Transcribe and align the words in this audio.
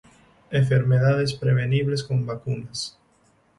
enfermedades 0.49 1.33
prevenibles 1.33 2.03
con 2.03 2.25
vacunas 2.25 2.97